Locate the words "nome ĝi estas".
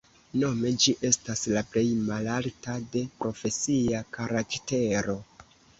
0.43-1.43